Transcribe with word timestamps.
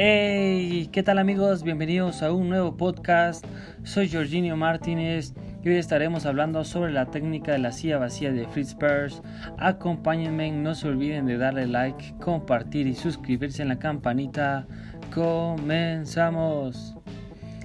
Hey, 0.00 0.88
¿qué 0.92 1.02
tal 1.02 1.18
amigos? 1.18 1.64
Bienvenidos 1.64 2.22
a 2.22 2.30
un 2.30 2.48
nuevo 2.48 2.76
podcast. 2.76 3.44
Soy 3.82 4.08
Jorginho 4.08 4.56
Martínez 4.56 5.34
y 5.64 5.70
hoy 5.70 5.74
estaremos 5.74 6.24
hablando 6.24 6.62
sobre 6.62 6.92
la 6.92 7.06
técnica 7.06 7.50
de 7.50 7.58
la 7.58 7.72
silla 7.72 7.98
vacía 7.98 8.30
de 8.30 8.46
Fritz 8.46 8.76
Perls. 8.76 9.20
Acompáñenme, 9.58 10.52
no 10.52 10.76
se 10.76 10.86
olviden 10.86 11.26
de 11.26 11.36
darle 11.36 11.66
like, 11.66 12.14
compartir 12.20 12.86
y 12.86 12.94
suscribirse 12.94 13.62
en 13.62 13.70
la 13.70 13.80
campanita. 13.80 14.68
Comenzamos. 15.12 16.94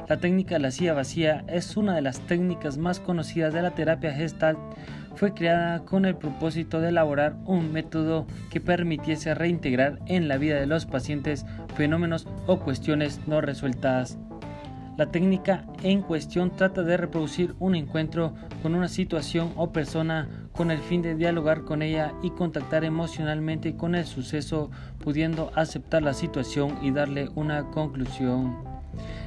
La 0.10 0.18
técnica 0.18 0.56
de 0.56 0.62
la 0.62 0.72
silla 0.72 0.96
vacía 0.96 1.46
es 1.48 1.78
una 1.78 1.94
de 1.94 2.02
las 2.02 2.20
técnicas 2.22 2.80
más 2.80 3.00
conocidas 3.00 3.54
de 3.54 3.62
la 3.62 3.76
terapia 3.76 4.12
Gestalt 4.12 4.58
fue 5.16 5.34
creada 5.34 5.86
con 5.86 6.06
el 6.06 6.16
propósito 6.16 6.82
de 6.82 6.90
elaborar 6.90 7.36
un 7.46 7.72
método 7.72 8.26
que 8.50 8.60
permitiese 8.60 9.36
reintegrar 9.36 10.00
en 10.08 10.28
la 10.28 10.38
vida 10.38 10.60
de 10.60 10.66
los 10.66 10.86
pacientes 10.86 11.46
fenómenos 11.76 12.28
o 12.48 12.60
cuestiones 12.60 13.20
no 13.28 13.42
resueltas. 13.42 14.18
La 14.96 15.08
técnica 15.08 15.66
en 15.82 16.04
cuestión 16.04 16.52
trata 16.56 16.84
de 16.84 16.98
reproducir 16.98 17.56
un 17.60 17.74
encuentro 17.74 18.36
con 18.62 18.76
una 18.76 18.88
situación 18.88 19.52
o 19.56 19.72
persona 19.72 20.30
con 20.52 20.70
el 20.70 20.78
fin 20.80 21.02
de 21.02 21.16
dialogar 21.16 21.64
con 21.64 21.82
ella 21.82 22.14
y 22.22 22.30
contactar 22.30 22.84
emocionalmente 22.84 23.76
con 23.76 23.96
el 23.96 24.06
suceso, 24.06 24.70
pudiendo 25.04 25.52
aceptar 25.56 26.04
la 26.04 26.14
situación 26.14 26.78
y 26.84 26.92
darle 26.92 27.30
una 27.34 27.72
conclusión. 27.72 28.56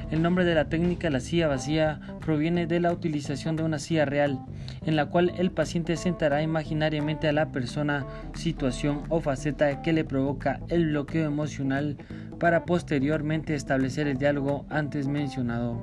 El 0.09 0.21
nombre 0.21 0.45
de 0.45 0.55
la 0.55 0.69
técnica 0.69 1.09
la 1.09 1.19
silla 1.19 1.47
vacía 1.47 1.99
proviene 2.25 2.65
de 2.65 2.79
la 2.79 2.93
utilización 2.93 3.57
de 3.57 3.63
una 3.63 3.77
silla 3.77 4.05
real, 4.05 4.39
en 4.85 4.95
la 4.95 5.07
cual 5.07 5.33
el 5.37 5.51
paciente 5.51 5.97
sentará 5.97 6.41
imaginariamente 6.41 7.27
a 7.27 7.33
la 7.33 7.51
persona, 7.51 8.05
situación 8.33 9.03
o 9.09 9.19
faceta 9.19 9.81
que 9.81 9.91
le 9.91 10.05
provoca 10.05 10.61
el 10.69 10.87
bloqueo 10.87 11.25
emocional 11.25 11.97
para 12.39 12.63
posteriormente 12.63 13.53
establecer 13.53 14.07
el 14.07 14.17
diálogo 14.17 14.65
antes 14.69 15.09
mencionado. 15.09 15.81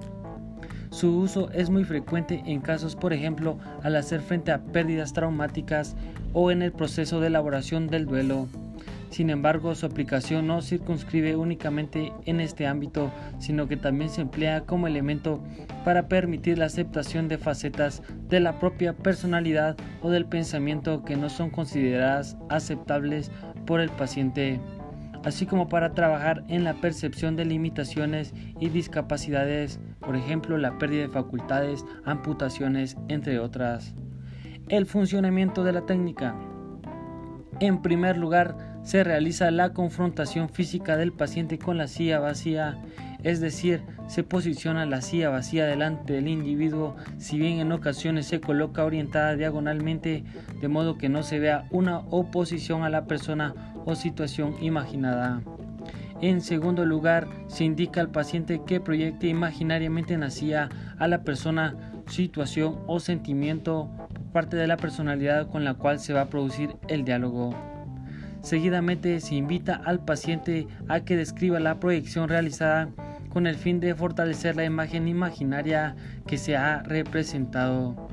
Su 0.88 1.18
uso 1.18 1.50
es 1.50 1.68
muy 1.68 1.84
frecuente 1.84 2.42
en 2.46 2.60
casos, 2.60 2.96
por 2.96 3.12
ejemplo, 3.12 3.58
al 3.82 3.96
hacer 3.96 4.20
frente 4.20 4.52
a 4.52 4.62
pérdidas 4.62 5.12
traumáticas 5.12 5.96
o 6.32 6.50
en 6.50 6.62
el 6.62 6.72
proceso 6.72 7.20
de 7.20 7.26
elaboración 7.26 7.88
del 7.88 8.06
duelo. 8.06 8.48
Sin 9.14 9.30
embargo, 9.30 9.76
su 9.76 9.86
aplicación 9.86 10.48
no 10.48 10.60
circunscribe 10.60 11.36
únicamente 11.36 12.12
en 12.26 12.40
este 12.40 12.66
ámbito, 12.66 13.12
sino 13.38 13.68
que 13.68 13.76
también 13.76 14.10
se 14.10 14.22
emplea 14.22 14.62
como 14.62 14.88
elemento 14.88 15.40
para 15.84 16.08
permitir 16.08 16.58
la 16.58 16.64
aceptación 16.64 17.28
de 17.28 17.38
facetas 17.38 18.02
de 18.28 18.40
la 18.40 18.58
propia 18.58 18.92
personalidad 18.92 19.76
o 20.02 20.10
del 20.10 20.26
pensamiento 20.26 21.04
que 21.04 21.14
no 21.14 21.28
son 21.30 21.50
consideradas 21.50 22.36
aceptables 22.48 23.30
por 23.66 23.78
el 23.78 23.90
paciente 23.90 24.60
así 25.24 25.46
como 25.46 25.68
para 25.68 25.94
trabajar 25.94 26.42
en 26.48 26.64
la 26.64 26.74
percepción 26.74 27.36
de 27.36 27.44
limitaciones 27.44 28.34
y 28.58 28.68
discapacidades, 28.68 29.78
por 30.00 30.16
ejemplo 30.16 30.58
la 30.58 30.76
pérdida 30.76 31.02
de 31.02 31.08
facultades, 31.08 31.86
amputaciones, 32.04 32.96
entre 33.06 33.38
otras. 33.38 33.94
El 34.68 34.86
funcionamiento 34.86 35.62
de 35.62 35.72
la 35.72 35.86
técnica. 35.86 36.34
En 37.60 37.80
primer 37.80 38.16
lugar, 38.16 38.73
se 38.84 39.02
realiza 39.02 39.50
la 39.50 39.72
confrontación 39.72 40.48
física 40.48 40.96
del 40.96 41.12
paciente 41.12 41.58
con 41.58 41.78
la 41.78 41.88
silla 41.88 42.20
vacía, 42.20 42.78
es 43.22 43.40
decir, 43.40 43.82
se 44.06 44.22
posiciona 44.22 44.84
la 44.84 45.00
silla 45.00 45.30
vacía 45.30 45.66
delante 45.66 46.12
del 46.12 46.28
individuo, 46.28 46.94
si 47.16 47.38
bien 47.38 47.58
en 47.58 47.72
ocasiones 47.72 48.26
se 48.26 48.40
coloca 48.40 48.84
orientada 48.84 49.34
diagonalmente, 49.34 50.24
de 50.60 50.68
modo 50.68 50.98
que 50.98 51.08
no 51.08 51.22
se 51.22 51.38
vea 51.38 51.66
una 51.70 52.00
oposición 52.10 52.84
a 52.84 52.90
la 52.90 53.06
persona 53.06 53.54
o 53.86 53.94
situación 53.94 54.56
imaginada. 54.62 55.40
En 56.20 56.42
segundo 56.42 56.86
lugar, 56.86 57.26
se 57.48 57.64
indica 57.64 58.00
al 58.00 58.10
paciente 58.10 58.62
que 58.66 58.80
proyecte 58.80 59.26
imaginariamente 59.26 60.14
en 60.14 60.20
la 60.20 60.30
silla 60.30 60.68
a 60.98 61.08
la 61.08 61.24
persona, 61.24 62.02
situación 62.06 62.80
o 62.86 63.00
sentimiento 63.00 63.90
parte 64.32 64.56
de 64.56 64.66
la 64.66 64.76
personalidad 64.76 65.48
con 65.48 65.64
la 65.64 65.74
cual 65.74 65.98
se 65.98 66.12
va 66.12 66.22
a 66.22 66.28
producir 66.28 66.76
el 66.88 67.04
diálogo. 67.04 67.73
Seguidamente 68.44 69.20
se 69.20 69.36
invita 69.36 69.80
al 69.86 70.04
paciente 70.04 70.68
a 70.86 71.00
que 71.00 71.16
describa 71.16 71.60
la 71.60 71.80
proyección 71.80 72.28
realizada 72.28 72.90
con 73.30 73.46
el 73.46 73.54
fin 73.54 73.80
de 73.80 73.94
fortalecer 73.94 74.54
la 74.54 74.66
imagen 74.66 75.08
imaginaria 75.08 75.96
que 76.26 76.36
se 76.36 76.54
ha 76.54 76.82
representado. 76.82 78.06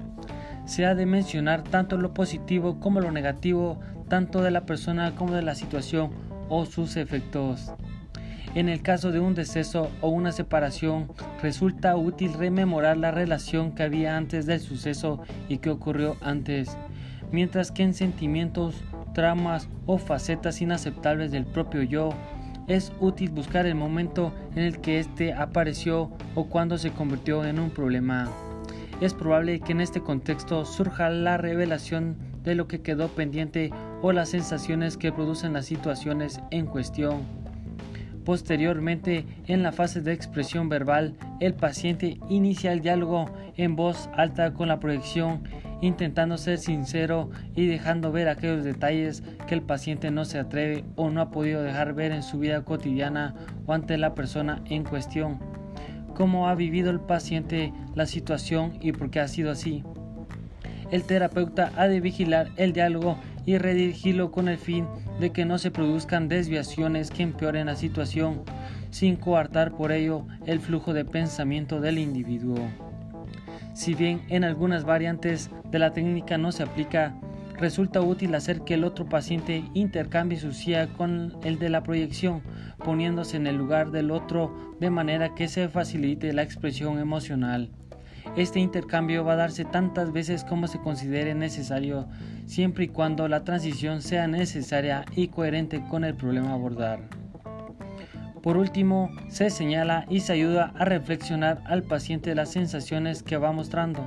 Se 0.66 0.86
ha 0.86 0.96
de 0.96 1.06
mencionar 1.06 1.64
tanto 1.64 1.98
lo 1.98 2.14
positivo 2.14 2.80
como 2.80 3.02
lo 3.02 3.12
negativo, 3.12 3.82
tanto 4.08 4.42
de 4.42 4.52
la 4.52 4.66
persona 4.66 5.16
como 5.16 5.34
de 5.34 5.42
la 5.42 5.54
situación 5.54 6.12
o 6.48 6.66
sus 6.66 6.96
efectos. 6.96 7.74
En 8.56 8.70
el 8.70 8.82
caso 8.82 9.12
de 9.12 9.20
un 9.20 9.36
deceso 9.36 9.92
o 10.00 10.08
una 10.08 10.32
separación, 10.32 11.12
resulta 11.42 11.98
útil 11.98 12.32
rememorar 12.36 12.96
la 12.96 13.12
relación 13.12 13.74
que 13.74 13.84
había 13.84 14.16
antes 14.16 14.46
del 14.46 14.62
suceso 14.62 15.22
y 15.50 15.58
que 15.58 15.70
ocurrió 15.70 16.16
antes, 16.22 16.78
mientras 17.34 17.70
que 17.74 17.84
en 17.84 17.94
sentimientos, 17.94 18.82
tramas 19.14 19.70
o 19.86 19.98
facetas 19.98 20.62
inaceptables 20.62 21.32
del 21.32 21.46
propio 21.46 21.84
yo, 21.84 22.10
es 22.68 22.94
útil 23.00 23.32
buscar 23.32 23.66
el 23.66 23.76
momento 23.76 24.34
en 24.56 24.64
el 24.64 24.80
que 24.80 25.00
éste 25.00 25.34
apareció 25.34 26.12
o 26.36 26.46
cuando 26.46 26.78
se 26.78 26.92
convirtió 26.92 27.44
en 27.46 27.60
un 27.60 27.70
problema. 27.72 28.30
Es 29.02 29.14
probable 29.14 29.60
que 29.60 29.72
en 29.72 29.82
este 29.82 30.02
contexto 30.02 30.64
surja 30.64 31.10
la 31.10 31.38
revelación 31.38 32.18
de 32.44 32.56
lo 32.56 32.68
que 32.68 32.82
quedó 32.82 33.08
pendiente 33.10 33.72
o 34.02 34.12
las 34.12 34.30
sensaciones 34.30 34.98
que 34.98 35.12
producen 35.12 35.54
las 35.54 35.66
situaciones 35.66 36.40
en 36.52 36.66
cuestión. 36.66 37.22
Posteriormente, 38.26 39.26
en 39.48 39.64
la 39.64 39.72
fase 39.72 40.02
de 40.02 40.14
expresión 40.14 40.70
verbal, 40.70 41.16
el 41.40 41.56
paciente 41.56 42.20
inicia 42.30 42.72
el 42.72 42.82
diálogo 42.82 43.32
en 43.58 43.76
voz 43.76 44.10
alta 44.16 44.54
con 44.54 44.68
la 44.68 44.80
proyección, 44.80 45.44
intentando 45.82 46.38
ser 46.38 46.60
sincero 46.60 47.30
y 47.56 47.66
dejando 47.66 48.12
ver 48.12 48.30
aquellos 48.30 48.64
detalles 48.64 49.24
que 49.48 49.56
el 49.56 49.62
paciente 49.62 50.12
no 50.12 50.26
se 50.26 50.40
atreve 50.40 50.86
o 50.96 51.10
no 51.10 51.22
ha 51.22 51.32
podido 51.32 51.62
dejar 51.62 51.94
ver 51.94 52.12
en 52.12 52.24
su 52.24 52.40
vida 52.40 52.64
cotidiana 52.64 53.36
o 53.66 53.74
ante 53.74 53.98
la 53.98 54.14
persona 54.14 54.62
en 54.70 54.84
cuestión. 54.84 55.40
Cómo 56.16 56.48
ha 56.48 56.56
vivido 56.56 56.92
el 56.92 57.00
paciente 57.00 57.74
la 57.96 58.06
situación 58.06 58.78
y 58.80 58.92
por 58.92 59.10
qué 59.10 59.20
ha 59.20 59.28
sido 59.28 59.52
así. 59.52 59.84
El 60.92 61.04
terapeuta 61.04 61.72
ha 61.78 61.88
de 61.88 62.02
vigilar 62.02 62.50
el 62.58 62.74
diálogo 62.74 63.18
y 63.46 63.58
redirigirlo 63.58 64.32
con 64.32 64.50
el 64.50 64.58
fin 64.58 64.88
de 65.20 65.32
que 65.32 65.46
no 65.46 65.58
se 65.58 65.72
produzcan 65.72 66.28
desviaciones 66.28 67.12
que 67.12 67.24
empeoren 67.24 67.68
la 67.68 67.76
situación, 67.76 68.44
sin 68.92 69.16
coartar 69.16 69.72
por 69.72 69.92
ello 69.92 70.28
el 70.46 70.60
flujo 70.60 70.94
de 70.94 71.06
pensamiento 71.06 71.80
del 71.80 71.98
individuo. 71.98 72.58
Si 73.74 73.96
bien 73.96 74.22
en 74.30 74.44
algunas 74.44 74.84
variantes 74.84 75.50
de 75.72 75.80
la 75.80 75.92
técnica 75.92 76.38
no 76.38 76.52
se 76.52 76.64
aplica, 76.64 77.16
resulta 77.58 78.02
útil 78.02 78.36
hacer 78.36 78.62
que 78.62 78.74
el 78.74 78.84
otro 78.84 79.08
paciente 79.08 79.64
intercambie 79.74 80.40
su 80.40 80.52
silla 80.52 80.88
con 80.88 81.38
el 81.44 81.58
de 81.60 81.70
la 81.70 81.84
proyección, 81.84 82.42
poniéndose 82.84 83.38
en 83.38 83.48
el 83.48 83.56
lugar 83.56 83.92
del 83.92 84.12
otro 84.12 84.76
de 84.80 84.90
manera 84.90 85.36
que 85.36 85.48
se 85.48 85.70
facilite 85.70 86.34
la 86.34 86.44
expresión 86.44 87.00
emocional. 87.00 87.70
Este 88.36 88.60
intercambio 88.60 89.24
va 89.24 89.34
a 89.34 89.38
darse 89.38 89.66
tantas 89.66 90.12
veces 90.12 90.44
como 90.44 90.68
se 90.68 90.80
considere 90.80 91.34
necesario, 91.34 92.08
siempre 92.46 92.86
y 92.86 92.88
cuando 92.88 93.28
la 93.28 93.44
transición 93.44 94.02
sea 94.02 94.28
necesaria 94.28 95.06
y 95.16 95.28
coherente 95.28 95.84
con 95.90 96.04
el 96.04 96.16
problema 96.16 96.52
a 96.52 96.54
abordar. 96.54 97.21
Por 98.42 98.58
último, 98.58 99.12
se 99.28 99.52
señala 99.52 100.06
y 100.10 100.22
se 100.22 100.34
ayuda 100.34 100.74
a 100.76 100.86
reflexionar 100.86 101.62
al 101.66 101.84
paciente 101.84 102.34
las 102.34 102.52
sensaciones 102.52 103.22
que 103.22 103.38
va 103.38 103.52
mostrando, 103.52 104.04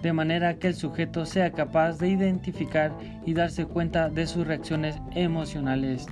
de 0.00 0.12
manera 0.12 0.54
que 0.54 0.68
el 0.68 0.74
sujeto 0.74 1.26
sea 1.26 1.50
capaz 1.50 1.98
de 1.98 2.08
identificar 2.08 2.92
y 3.26 3.34
darse 3.34 3.66
cuenta 3.66 4.10
de 4.10 4.28
sus 4.28 4.46
reacciones 4.46 4.96
emocionales, 5.16 6.06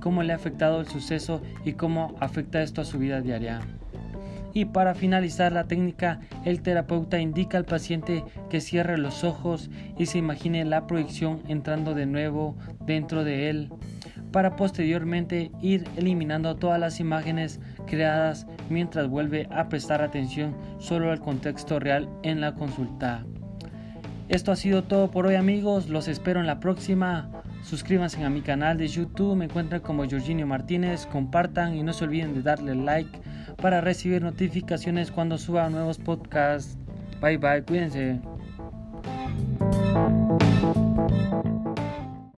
cómo 0.00 0.22
le 0.22 0.34
ha 0.34 0.36
afectado 0.36 0.80
el 0.80 0.88
suceso 0.88 1.40
y 1.64 1.72
cómo 1.72 2.14
afecta 2.20 2.62
esto 2.62 2.82
a 2.82 2.84
su 2.84 2.98
vida 2.98 3.22
diaria. 3.22 3.60
Y 4.52 4.66
para 4.66 4.94
finalizar 4.94 5.52
la 5.52 5.64
técnica, 5.64 6.20
el 6.44 6.62
terapeuta 6.62 7.18
indica 7.18 7.58
al 7.58 7.64
paciente 7.64 8.24
que 8.48 8.60
cierre 8.60 8.98
los 8.98 9.24
ojos 9.24 9.70
y 9.98 10.06
se 10.06 10.18
imagine 10.18 10.64
la 10.64 10.86
proyección 10.86 11.42
entrando 11.48 11.94
de 11.94 12.06
nuevo 12.06 12.56
dentro 12.86 13.24
de 13.24 13.50
él, 13.50 13.70
para 14.32 14.56
posteriormente 14.56 15.50
ir 15.60 15.84
eliminando 15.96 16.56
todas 16.56 16.78
las 16.80 17.00
imágenes 17.00 17.60
creadas 17.86 18.46
mientras 18.68 19.08
vuelve 19.08 19.48
a 19.50 19.68
prestar 19.68 20.02
atención 20.02 20.54
solo 20.78 21.10
al 21.10 21.20
contexto 21.20 21.78
real 21.78 22.08
en 22.22 22.40
la 22.40 22.54
consulta. 22.54 23.24
Esto 24.28 24.50
ha 24.50 24.56
sido 24.56 24.82
todo 24.82 25.10
por 25.10 25.26
hoy 25.26 25.36
amigos, 25.36 25.88
los 25.88 26.08
espero 26.08 26.40
en 26.40 26.46
la 26.46 26.58
próxima. 26.58 27.30
Suscríbanse 27.62 28.24
a 28.24 28.30
mi 28.30 28.42
canal 28.42 28.76
de 28.76 28.88
YouTube, 28.88 29.36
me 29.36 29.44
encuentran 29.46 29.80
como 29.80 30.08
Jorginho 30.08 30.46
Martínez, 30.46 31.06
compartan 31.06 31.76
y 31.76 31.82
no 31.82 31.92
se 31.92 32.04
olviden 32.04 32.34
de 32.34 32.42
darle 32.42 32.74
like 32.74 33.20
para 33.60 33.80
recibir 33.80 34.22
notificaciones 34.22 35.10
cuando 35.10 35.38
suba 35.38 35.68
nuevos 35.70 35.98
podcasts. 35.98 36.76
Bye 37.20 37.38
bye, 37.38 37.62
cuídense. 37.62 38.20